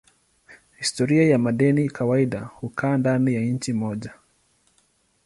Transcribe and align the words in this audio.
Historia 0.77 1.23
ya 1.29 1.37
madeni 1.37 1.89
kawaida 1.89 2.39
hukaa 2.39 2.97
ndani 2.97 3.33
ya 3.35 3.41
nchi 3.41 3.73
moja. 3.73 4.13